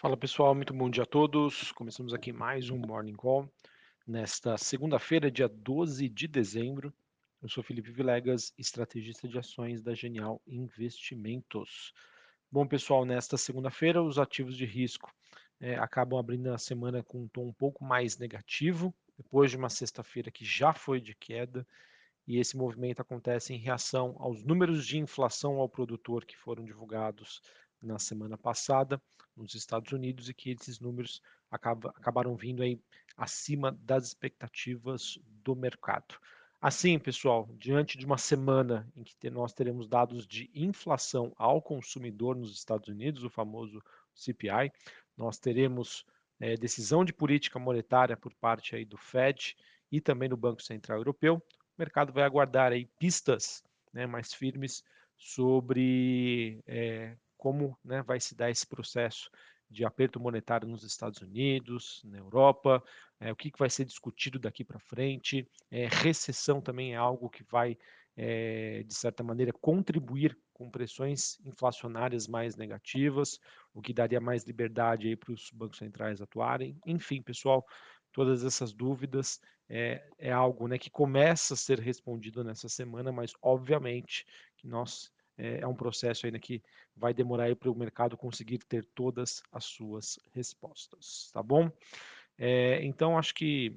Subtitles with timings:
[0.00, 1.72] Fala pessoal, muito bom dia a todos.
[1.72, 3.46] Começamos aqui mais um Morning Call
[4.06, 6.90] nesta segunda-feira, dia 12 de dezembro.
[7.42, 11.92] Eu sou Felipe Vilegas, estrategista de ações da Genial Investimentos.
[12.50, 15.12] Bom pessoal, nesta segunda-feira os ativos de risco
[15.60, 19.68] eh, acabam abrindo a semana com um tom um pouco mais negativo, depois de uma
[19.68, 21.66] sexta-feira que já foi de queda,
[22.26, 27.42] e esse movimento acontece em reação aos números de inflação ao produtor que foram divulgados
[27.82, 29.00] na semana passada
[29.36, 32.80] nos Estados Unidos e que esses números acaba, acabaram vindo aí
[33.16, 36.18] acima das expectativas do mercado.
[36.60, 42.36] Assim, pessoal, diante de uma semana em que nós teremos dados de inflação ao consumidor
[42.36, 43.82] nos Estados Unidos, o famoso
[44.14, 44.70] CPI,
[45.16, 46.04] nós teremos
[46.38, 49.56] é, decisão de política monetária por parte aí do Fed
[49.90, 51.36] e também do Banco Central Europeu.
[51.36, 54.84] O mercado vai aguardar aí pistas né, mais firmes
[55.16, 59.30] sobre é, como né, vai se dar esse processo
[59.68, 62.84] de aperto monetário nos Estados Unidos, na Europa,
[63.18, 65.48] é, o que, que vai ser discutido daqui para frente.
[65.70, 67.78] É, recessão também é algo que vai,
[68.14, 73.40] é, de certa maneira, contribuir com pressões inflacionárias mais negativas,
[73.72, 76.78] o que daria mais liberdade para os bancos centrais atuarem.
[76.84, 77.64] Enfim, pessoal,
[78.12, 83.32] todas essas dúvidas é, é algo né, que começa a ser respondido nessa semana, mas
[83.40, 84.26] obviamente
[84.58, 85.10] que nós
[85.40, 86.62] é, é um processo ainda que
[86.94, 91.70] vai demorar para o mercado conseguir ter todas as suas respostas, tá bom?
[92.36, 93.74] É, então, acho que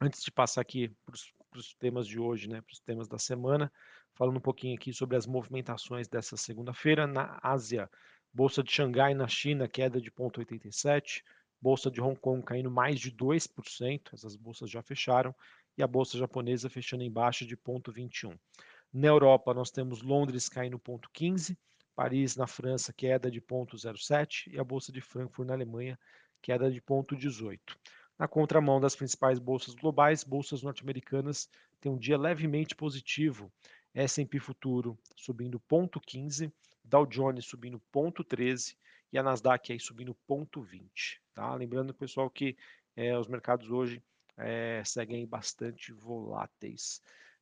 [0.00, 3.70] antes de passar aqui para os temas de hoje, né, para os temas da semana,
[4.14, 7.88] falando um pouquinho aqui sobre as movimentações dessa segunda-feira na Ásia.
[8.32, 11.22] Bolsa de Xangai na China, queda de 0,87,
[11.60, 15.34] Bolsa de Hong Kong caindo mais de 2%, essas bolsas já fecharam,
[15.76, 18.38] e a Bolsa japonesa fechando em baixa de 0,21.
[18.92, 21.56] Na Europa, nós temos Londres caindo 0,15,
[21.94, 25.96] Paris, na França, queda de 0,07 e a Bolsa de Frankfurt, na Alemanha,
[26.42, 27.60] queda de 0,18.
[28.18, 31.48] Na contramão das principais bolsas globais, bolsas norte-americanas
[31.80, 33.52] têm um dia levemente positivo.
[33.94, 36.52] S&P Futuro subindo 0,15,
[36.84, 38.76] Dow Jones subindo 0,13
[39.12, 41.20] e a Nasdaq aí subindo 0,20.
[41.32, 41.54] Tá?
[41.54, 42.56] Lembrando, pessoal, que
[42.96, 44.02] é, os mercados hoje
[44.36, 47.00] é, seguem bastante voláteis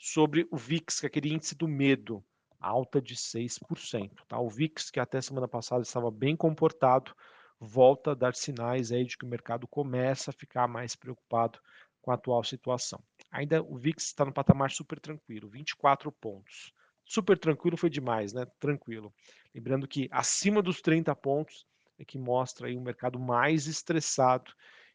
[0.00, 2.24] sobre o VIX, que é aquele índice do medo,
[2.58, 4.10] alta de 6%.
[4.26, 4.40] Tá?
[4.40, 7.14] O VIX, que até semana passada estava bem comportado,
[7.60, 11.60] volta a dar sinais aí de que o mercado começa a ficar mais preocupado
[12.00, 12.98] com a atual situação.
[13.30, 16.72] Ainda o VIX está no patamar super tranquilo, 24 pontos.
[17.04, 18.46] Super tranquilo foi demais, né?
[18.58, 19.12] Tranquilo.
[19.54, 21.66] Lembrando que acima dos 30 pontos
[21.98, 24.50] é que mostra aí um mercado mais estressado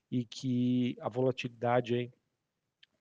[0.09, 2.11] e que a volatilidade aí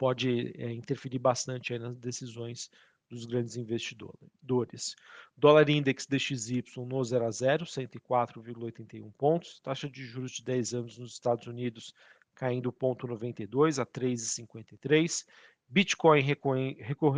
[0.04, 2.70] pode é, interferir bastante nas decisões
[3.08, 4.94] dos grandes investidores.
[5.34, 9.60] Dólar Index DXY no 0 a 0, 104,81 pontos.
[9.60, 11.94] Taxa de juros de 10 anos nos Estados Unidos
[12.34, 15.24] caindo 0,92 a 3,53.
[15.66, 16.20] Bitcoin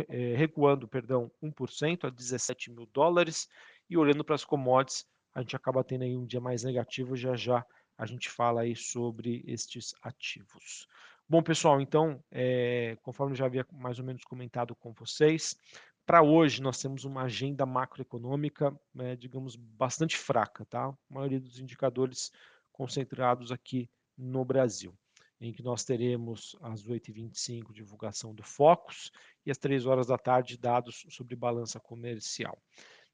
[0.07, 3.49] é, recuando, perdão, 1% a 17 mil dólares.
[3.89, 5.05] E olhando para as commodities,
[5.35, 7.17] a gente acaba tendo aí um dia mais negativo.
[7.17, 7.65] Já já
[7.97, 10.87] a gente fala aí sobre estes ativos.
[11.29, 15.57] Bom, pessoal, então, é, conforme já havia mais ou menos comentado com vocês,
[16.05, 20.85] para hoje nós temos uma agenda macroeconômica, é, digamos, bastante fraca, tá?
[20.85, 22.31] A maioria dos indicadores
[22.71, 24.97] concentrados aqui no Brasil,
[25.41, 29.11] em que nós teremos às 8h25 divulgação do Focus
[29.45, 32.57] e às 3 horas da tarde dados sobre balança comercial.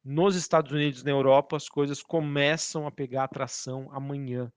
[0.04, 4.54] Nos Estados Unidos e na Europa, as coisas começam a pegar atração amanhã,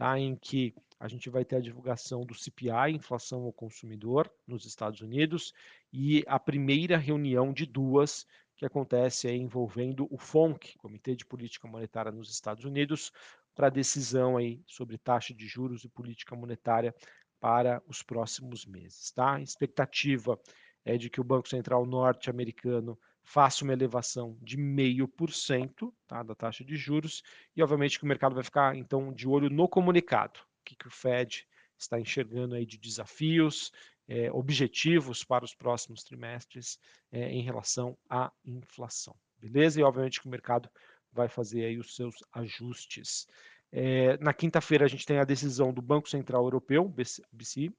[0.00, 0.18] tá?
[0.18, 5.02] em que a gente vai ter a divulgação do CPI, inflação ao consumidor, nos Estados
[5.02, 5.52] Unidos,
[5.92, 11.68] e a primeira reunião de duas que acontece aí envolvendo o FONC, Comitê de Política
[11.68, 13.12] Monetária nos Estados Unidos,
[13.54, 16.94] para decisão aí sobre taxa de juros e política monetária
[17.38, 19.34] para os próximos meses, tá?
[19.34, 20.40] A expectativa
[20.82, 22.98] é de que o Banco Central norte-americano
[23.30, 27.22] faça uma elevação de 0,5% tá, da taxa de juros
[27.54, 30.90] e, obviamente, que o mercado vai ficar, então, de olho no comunicado que, que o
[30.90, 31.46] Fed
[31.78, 33.70] está enxergando aí de desafios,
[34.08, 36.76] é, objetivos para os próximos trimestres
[37.12, 39.14] é, em relação à inflação.
[39.38, 39.80] Beleza?
[39.80, 40.68] E obviamente que o mercado
[41.12, 43.28] vai fazer aí os seus ajustes.
[43.70, 46.92] É, na quinta-feira a gente tem a decisão do Banco Central Europeu,
[47.32, 47.72] BCE,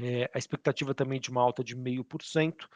[0.00, 2.68] é, a expectativa também de uma alta de 0,5%,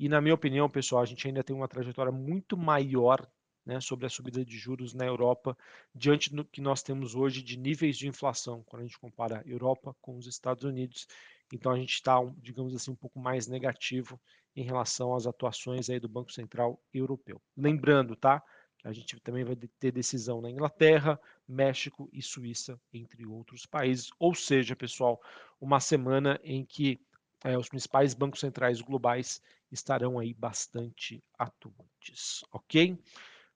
[0.00, 3.30] e na minha opinião, pessoal, a gente ainda tem uma trajetória muito maior
[3.66, 5.54] né, sobre a subida de juros na Europa,
[5.94, 9.46] diante do que nós temos hoje de níveis de inflação, quando a gente compara a
[9.46, 11.06] Europa com os Estados Unidos.
[11.52, 14.18] Então a gente está, digamos assim, um pouco mais negativo
[14.56, 17.38] em relação às atuações aí do Banco Central Europeu.
[17.54, 18.42] Lembrando, tá?
[18.78, 24.08] Que a gente também vai ter decisão na Inglaterra, México e Suíça, entre outros países.
[24.18, 25.20] Ou seja, pessoal,
[25.60, 26.98] uma semana em que
[27.44, 32.98] é, os principais bancos centrais globais estarão aí bastante atuantes, ok?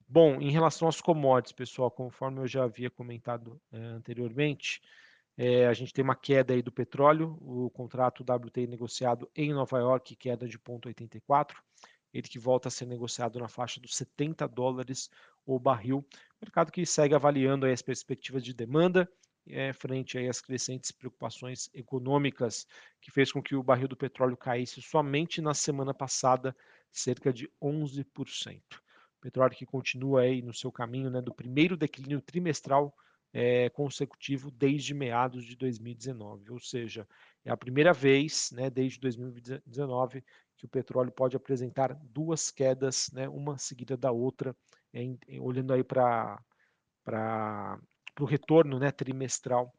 [0.06, 4.80] Bom, em relação às commodities, pessoal, conforme eu já havia comentado é, anteriormente,
[5.36, 9.78] é, a gente tem uma queda aí do petróleo, o contrato WTI negociado em Nova
[9.78, 11.54] York, queda de 0,84,
[12.12, 15.10] ele que volta a ser negociado na faixa dos 70 dólares
[15.44, 16.06] o barril,
[16.40, 19.10] mercado que segue avaliando as perspectivas de demanda
[19.48, 22.66] é, frente às crescentes preocupações econômicas,
[23.00, 26.56] que fez com que o barril do petróleo caísse somente na semana passada
[26.92, 28.62] cerca de 11%.
[29.20, 32.94] Petróleo que continua aí no seu caminho né, do primeiro declínio trimestral
[33.32, 37.08] é, consecutivo desde meados de 2019, ou seja,
[37.44, 40.22] é a primeira vez né, desde 2019
[40.56, 44.54] que o petróleo pode apresentar duas quedas, né, uma seguida da outra,
[44.92, 46.38] em, em, olhando aí para
[48.20, 49.72] o retorno né, trimestral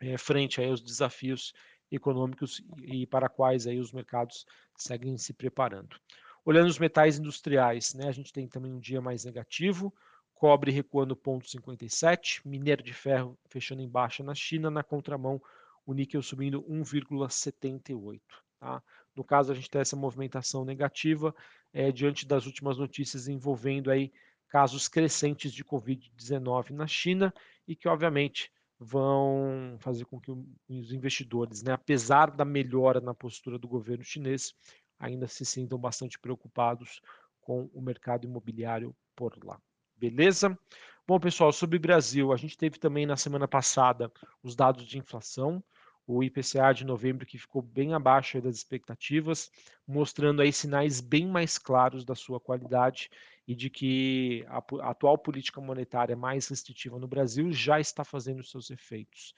[0.00, 1.52] é, frente aí aos desafios
[1.90, 5.96] econômicos e, e para quais aí os mercados seguem se preparando.
[6.44, 9.92] Olhando os metais industriais, né, a gente tem também um dia mais negativo,
[10.34, 15.40] cobre recuando 0,57, minério de ferro fechando em baixa na China, na contramão
[15.84, 18.20] o níquel subindo 1,78.
[18.58, 18.82] Tá?
[19.14, 21.34] No caso, a gente tem essa movimentação negativa
[21.72, 24.12] é, diante das últimas notícias envolvendo aí
[24.50, 27.32] casos crescentes de Covid-19 na China
[27.66, 33.58] e que, obviamente, vão fazer com que os investidores, né, apesar da melhora na postura
[33.58, 34.52] do governo chinês,
[34.98, 37.00] ainda se sintam bastante preocupados
[37.40, 39.58] com o mercado imobiliário por lá.
[39.96, 40.58] Beleza?
[41.06, 44.10] Bom, pessoal, sobre o Brasil, a gente teve também na semana passada
[44.42, 45.62] os dados de inflação,
[46.06, 49.50] o IPCA de novembro que ficou bem abaixo das expectativas,
[49.86, 53.10] mostrando aí sinais bem mais claros da sua qualidade
[53.50, 58.44] e de que a, a atual política monetária mais restritiva no Brasil já está fazendo
[58.44, 59.34] seus efeitos.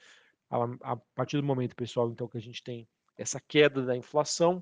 [0.51, 2.87] A, a partir do momento, pessoal, então que a gente tem
[3.17, 4.61] essa queda da inflação,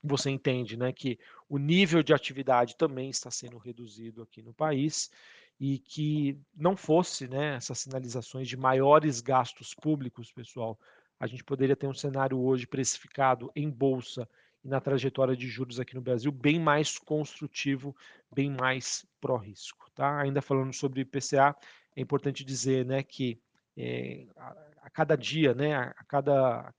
[0.00, 1.18] você entende né, que
[1.48, 5.10] o nível de atividade também está sendo reduzido aqui no país
[5.58, 10.78] e que não fosse né, essas sinalizações de maiores gastos públicos, pessoal,
[11.18, 14.28] a gente poderia ter um cenário hoje precificado em bolsa
[14.64, 17.96] e na trajetória de juros aqui no Brasil bem mais construtivo,
[18.32, 19.90] bem mais pró-risco.
[19.94, 20.20] Tá?
[20.20, 21.56] Ainda falando sobre IPCA,
[21.96, 23.40] é importante dizer né, que
[23.76, 26.74] é, a, a, cada dia, né, a, a cada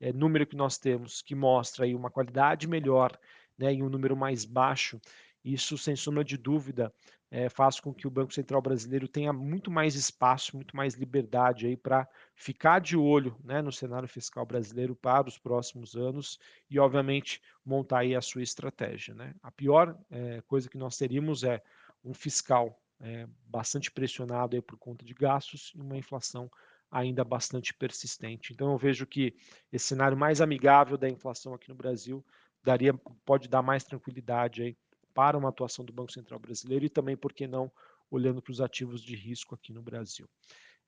[0.00, 3.16] é, número que nós temos que mostra aí uma qualidade melhor
[3.56, 5.00] né, e um número mais baixo,
[5.44, 6.92] isso sem sombra de dúvida
[7.30, 11.66] é, faz com que o Banco Central brasileiro tenha muito mais espaço, muito mais liberdade
[11.66, 16.38] aí para ficar de olho né, no cenário fiscal brasileiro para os próximos anos
[16.70, 19.14] e, obviamente, montar aí a sua estratégia.
[19.14, 19.34] Né?
[19.42, 21.62] A pior é, coisa que nós teríamos é
[22.02, 26.50] um fiscal é, bastante pressionado aí por conta de gastos e uma inflação
[26.90, 28.52] ainda bastante persistente.
[28.52, 29.36] Então eu vejo que
[29.70, 32.24] esse cenário mais amigável da inflação aqui no Brasil
[32.64, 34.76] daria, pode dar mais tranquilidade aí
[35.18, 37.72] para uma atuação do Banco Central brasileiro e também, por que não,
[38.08, 40.28] olhando para os ativos de risco aqui no Brasil.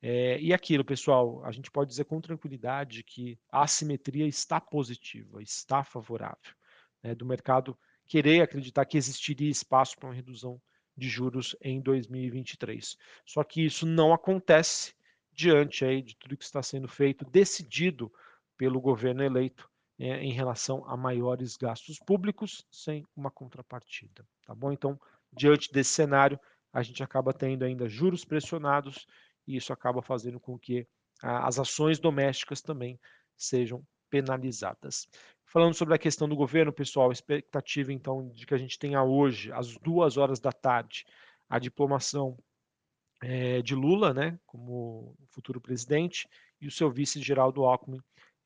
[0.00, 5.42] É, e aquilo, pessoal, a gente pode dizer com tranquilidade que a assimetria está positiva,
[5.42, 6.54] está favorável,
[7.02, 10.62] né, do mercado querer acreditar que existiria espaço para uma redução
[10.96, 12.96] de juros em 2023.
[13.26, 14.94] Só que isso não acontece
[15.32, 18.12] diante aí de tudo que está sendo feito, decidido
[18.56, 19.68] pelo governo eleito
[20.00, 24.72] é, em relação a maiores gastos públicos sem uma contrapartida, tá bom?
[24.72, 24.98] Então,
[25.30, 26.40] diante desse cenário,
[26.72, 29.06] a gente acaba tendo ainda juros pressionados
[29.46, 30.86] e isso acaba fazendo com que
[31.22, 32.98] ah, as ações domésticas também
[33.36, 35.06] sejam penalizadas.
[35.44, 39.02] Falando sobre a questão do governo, pessoal, a expectativa então de que a gente tenha
[39.02, 41.04] hoje, às duas horas da tarde,
[41.48, 42.38] a diplomação
[43.22, 46.26] é, de Lula, né, como futuro presidente,
[46.58, 48.00] e o seu vice Geraldo Alckmin.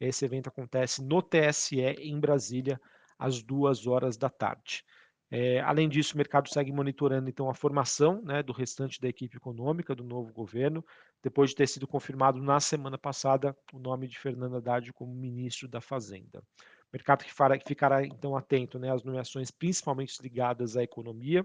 [0.06, 2.80] Esse evento acontece no TSE em Brasília
[3.18, 4.84] às duas horas da tarde.
[5.30, 9.36] É, além disso, o mercado segue monitorando então a formação né, do restante da equipe
[9.36, 10.84] econômica do novo governo,
[11.22, 15.66] depois de ter sido confirmado na semana passada o nome de Fernando Haddad como ministro
[15.66, 16.40] da Fazenda.
[16.60, 21.44] O mercado que, fará, que ficará então atento né, às nomeações principalmente ligadas à economia,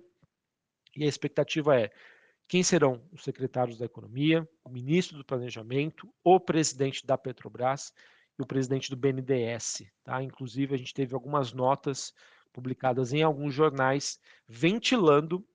[0.95, 1.89] e a expectativa é
[2.47, 7.93] quem serão os secretários da Economia, o ministro do Planejamento, o presidente da Petrobras
[8.39, 9.83] e o presidente do BNDES.
[10.03, 10.23] Tá?
[10.23, 12.13] Inclusive, a gente teve algumas notas
[12.53, 15.45] publicadas em alguns jornais ventilando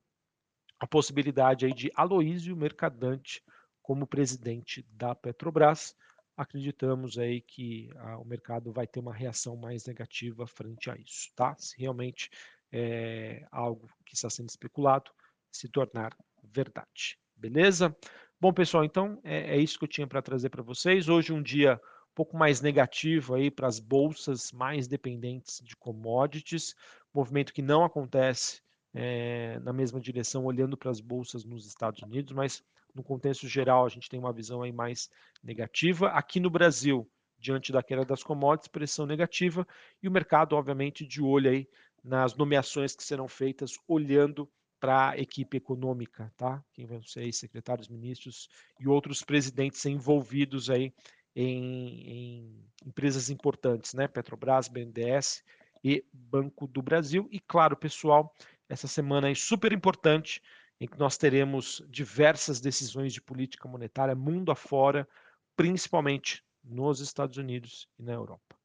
[0.78, 3.42] a possibilidade aí de Aloísio Mercadante
[3.82, 5.96] como presidente da Petrobras.
[6.36, 11.30] Acreditamos aí que ah, o mercado vai ter uma reação mais negativa frente a isso,
[11.34, 11.54] tá?
[11.56, 12.28] Se realmente
[12.70, 15.10] é algo que está sendo especulado
[15.50, 17.18] se tornar verdade.
[17.36, 17.96] Beleza?
[18.40, 21.08] Bom, pessoal, então é, é isso que eu tinha para trazer para vocês.
[21.08, 21.80] Hoje um dia
[22.14, 26.74] pouco mais negativo aí para as bolsas mais dependentes de commodities,
[27.12, 28.62] movimento que não acontece
[28.94, 32.62] é, na mesma direção olhando para as bolsas nos Estados Unidos, mas
[32.94, 35.10] no contexto geral a gente tem uma visão aí mais
[35.42, 36.08] negativa.
[36.10, 39.66] Aqui no Brasil, diante da queda das commodities, pressão negativa
[40.02, 41.68] e o mercado, obviamente, de olho aí
[42.02, 46.62] nas nomeações que serão feitas, olhando para a equipe econômica, tá?
[46.72, 50.92] Quem vão ser aí, secretários, ministros e outros presidentes envolvidos aí
[51.34, 54.06] em, em empresas importantes, né?
[54.06, 55.42] Petrobras, BNDES
[55.82, 57.28] e Banco do Brasil.
[57.30, 58.32] E claro, pessoal,
[58.68, 60.42] essa semana é super importante
[60.80, 65.08] em que nós teremos diversas decisões de política monetária mundo afora,
[65.56, 68.56] principalmente nos Estados Unidos e na Europa.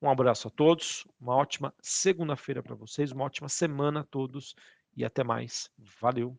[0.00, 4.54] Um abraço a todos, uma ótima segunda-feira para vocês, uma ótima semana a todos
[4.96, 5.70] e até mais.
[6.00, 6.36] Valeu!